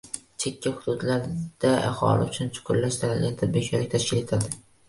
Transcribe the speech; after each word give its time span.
Chekka 0.43 0.71
hududlarda 0.77 1.73
aholi 1.91 2.27
uchun 2.31 2.51
chuqurlashtirilgan 2.57 3.39
tibbiy 3.43 3.69
ko‘rik 3.71 3.93
tashkil 3.97 4.27
etildi 4.27 4.61